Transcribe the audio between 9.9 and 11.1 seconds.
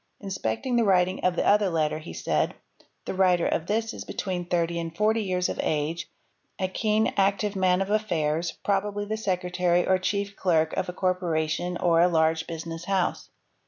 chief clerk of a